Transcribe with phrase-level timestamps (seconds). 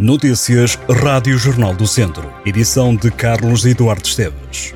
[0.00, 2.32] Notícias Rádio Jornal do Centro.
[2.46, 4.72] Edição de Carlos Eduardo Esteves.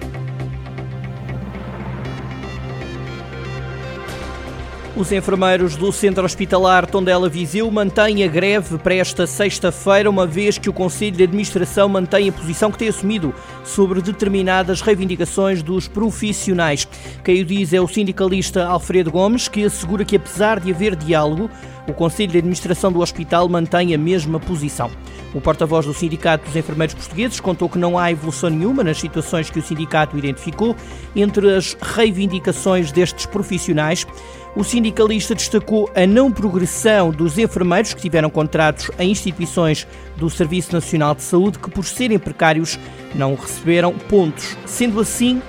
[4.97, 10.59] Os enfermeiros do Centro Hospitalar Tondela Viseu mantêm a greve para esta sexta-feira, uma vez
[10.59, 13.32] que o Conselho de Administração mantém a posição que tem assumido
[13.64, 16.86] sobre determinadas reivindicações dos profissionais.
[17.25, 21.48] Quem o diz é o sindicalista Alfredo Gomes, que assegura que, apesar de haver diálogo,
[21.89, 24.91] o Conselho de Administração do hospital mantém a mesma posição.
[25.35, 29.49] O porta-voz do Sindicato dos Enfermeiros Portugueses contou que não há evolução nenhuma nas situações
[29.49, 30.77] que o sindicato identificou
[31.17, 34.06] entre as reivindicações destes profissionais.
[34.55, 39.86] O sindicalista destacou a não progressão dos enfermeiros que tiveram contratos em instituições
[40.16, 42.78] do Serviço Nacional de Saúde que, por serem precários,
[43.14, 44.56] não receberam pontos.
[44.66, 45.41] Sendo assim,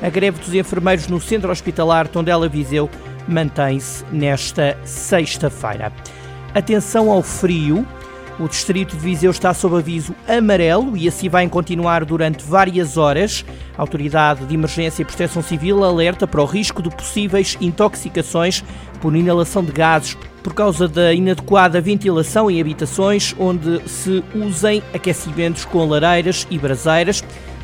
[0.00, 2.88] a greve dos enfermeiros no Centro Hospitalar Tondela Viseu
[3.28, 5.92] mantém-se nesta sexta-feira.
[6.54, 7.86] Atenção ao frio.
[8.40, 13.44] O distrito de Viseu está sob aviso amarelo e assim vai continuar durante várias horas.
[13.76, 18.64] A Autoridade de Emergência e Proteção Civil alerta para o risco de possíveis intoxicações
[19.00, 25.64] por inalação de gases por causa da inadequada ventilação em habitações onde se usem aquecimentos
[25.64, 27.22] com lareiras e braseiras.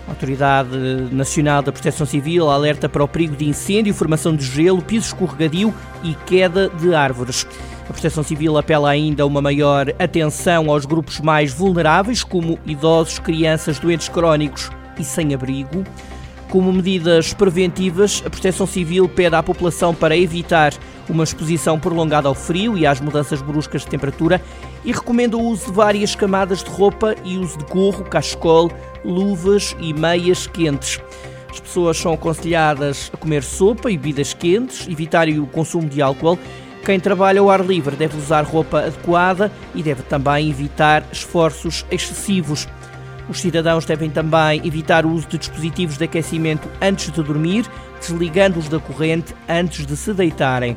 [0.08, 0.70] A Autoridade
[1.12, 5.72] Nacional da Proteção Civil alerta para o perigo de incêndio, formação de gelo, piso escorregadio
[6.02, 7.46] e queda de árvores.
[7.82, 13.18] A Proteção Civil apela ainda a uma maior atenção aos grupos mais vulneráveis, como idosos,
[13.18, 15.84] crianças, doentes crónicos e sem abrigo.
[16.48, 20.72] Como medidas preventivas, a Proteção Civil pede à população para evitar
[21.08, 24.40] uma exposição prolongada ao frio e às mudanças bruscas de temperatura
[24.84, 28.70] e recomenda o uso de várias camadas de roupa e uso de gorro, cachecol,
[29.04, 31.00] luvas e meias quentes.
[31.50, 36.38] As pessoas são aconselhadas a comer sopa e bebidas quentes, evitarem o consumo de álcool.
[36.84, 42.68] Quem trabalha ao ar livre deve usar roupa adequada e deve também evitar esforços excessivos.
[43.28, 47.66] Os cidadãos devem também evitar o uso de dispositivos de aquecimento antes de dormir,
[48.00, 50.76] desligando-os da corrente antes de se deitarem.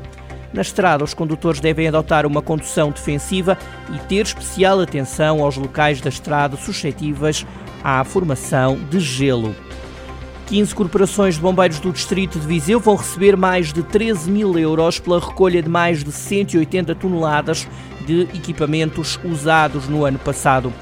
[0.53, 3.57] Na estrada, os condutores devem adotar uma condução defensiva
[3.94, 7.45] e ter especial atenção aos locais da estrada suscetíveis
[7.84, 9.56] à formação de gelo.
[10.47, 15.00] 15 corporações de bombeiros do Distrito de Viseu vão receber mais de 13 mil euros
[15.00, 17.66] pela recolha de mais de 180 toneladas
[18.06, 20.73] de equipamentos usados no ano passado.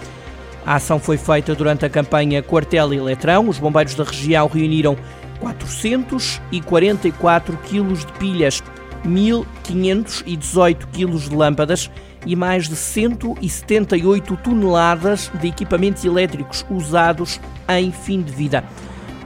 [0.66, 3.48] A ação foi feita durante a campanha Quartel e Letrão.
[3.48, 4.98] Os bombeiros da região reuniram
[5.40, 8.64] 444 quilos de pilhas,
[9.06, 11.90] 1.518 quilos de lâmpadas
[12.26, 18.64] e mais de 178 toneladas de equipamentos elétricos usados em fim de vida.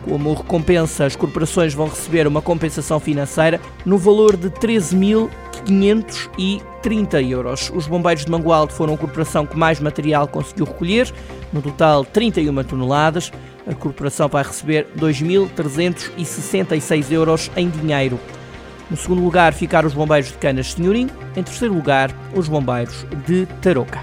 [0.08, 7.72] Como recompensa, as corporações vão receber uma compensação financeira no valor de 13.530 euros.
[7.74, 11.10] Os bombeiros de Mangualde foram a corporação que mais material conseguiu recolher,
[11.54, 13.32] no total 31 toneladas.
[13.66, 18.20] A corporação vai receber 2.366 euros em dinheiro.
[18.90, 23.46] No segundo lugar ficaram os bombeiros de Canas Senhorim, em terceiro lugar os bombeiros de
[23.62, 24.02] Tarouca.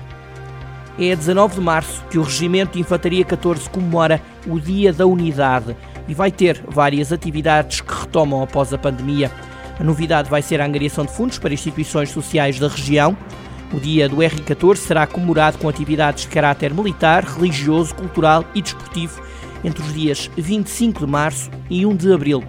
[0.98, 5.06] É a 19 de março que o Regimento de Infantaria 14 comemora o Dia da
[5.06, 5.76] Unidade
[6.08, 9.30] e vai ter várias atividades que retomam após a pandemia.
[9.78, 13.16] A novidade vai ser a angariação de fundos para instituições sociais da região.
[13.72, 19.22] O dia do R14 será comemorado com atividades de caráter militar, religioso, cultural e desportivo
[19.64, 22.44] entre os dias 25 de março e 1 de abril.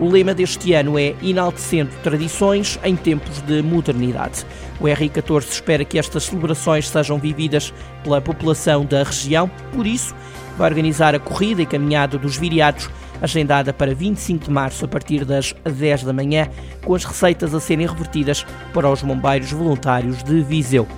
[0.00, 4.46] O lema deste ano é Enaltecendo Tradições em Tempos de Modernidade.
[4.80, 7.70] O R14 espera que estas celebrações sejam vividas
[8.02, 10.14] pela população da região, por isso,
[10.56, 12.88] vai organizar a corrida e caminhada dos viriatos,
[13.20, 16.48] agendada para 25 de março a partir das 10 da manhã,
[16.82, 20.88] com as receitas a serem revertidas para os bombeiros voluntários de Viseu.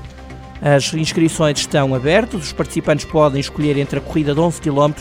[0.61, 4.93] As inscrições estão abertas, os participantes podem escolher entre a corrida de 11 km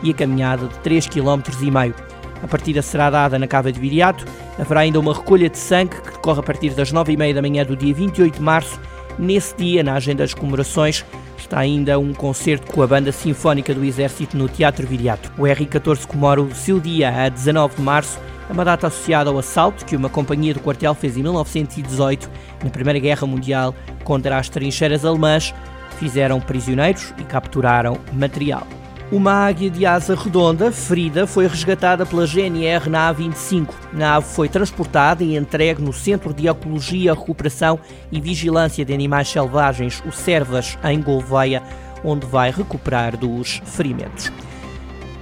[0.00, 2.07] e a caminhada de 3,5 km.
[2.42, 4.24] A partida será dada na Cava de Viriato.
[4.58, 7.76] Haverá ainda uma recolha de sangue que decorre a partir das 9h30 da manhã do
[7.76, 8.80] dia 28 de março.
[9.18, 11.04] Nesse dia, na agenda das comemorações,
[11.36, 15.32] está ainda um concerto com a Banda Sinfónica do Exército no Teatro Viriato.
[15.36, 18.18] O R14 comemora o seu dia a 19 de março,
[18.48, 22.30] uma data associada ao assalto que uma companhia do quartel fez em 1918,
[22.62, 23.74] na Primeira Guerra Mundial,
[24.04, 25.54] contra as trincheiras alemãs,
[25.98, 28.66] fizeram prisioneiros e capturaram material.
[29.10, 33.68] Uma águia de asa redonda, ferida, foi resgatada pela GNR na A25.
[33.98, 37.80] A ave foi transportada e entregue no Centro de Ecologia, Recuperação
[38.12, 41.62] e Vigilância de Animais Selvagens, o Servas, em Gouveia,
[42.04, 44.30] onde vai recuperar dos ferimentos.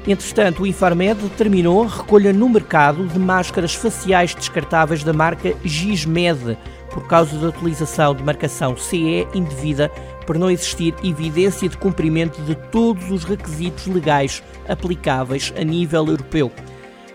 [0.05, 6.59] Entretanto, o Infarmed determinou recolha no mercado de máscaras faciais descartáveis da marca Gismed,
[6.91, 9.93] por causa da utilização de marcação CE indevida
[10.27, 16.51] por não existir evidência de cumprimento de todos os requisitos legais aplicáveis a nível europeu.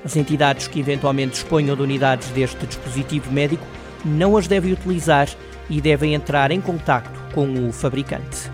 [0.04, 3.66] As entidades que eventualmente disponham de unidades deste dispositivo médico
[4.04, 5.28] não as devem utilizar
[5.70, 8.50] e devem entrar em contacto com o fabricante.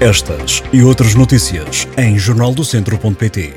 [0.00, 3.54] Estas e outras notícias em jornaldocentro.pt.